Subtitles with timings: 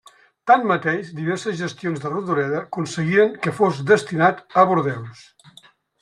[0.51, 5.21] Tanmateix, diverses gestions de Rodoreda aconseguiren que fos destinat a Bordeus.